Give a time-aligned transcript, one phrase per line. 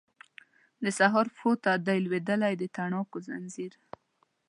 [0.83, 3.73] د سهار پښو ته دی لویدلی د تڼاکو ځنځیر